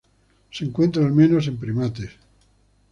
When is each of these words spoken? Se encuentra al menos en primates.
Se 0.49 0.65
encuentra 0.65 1.05
al 1.05 1.13
menos 1.13 1.45
en 1.47 1.57
primates. 1.57 2.09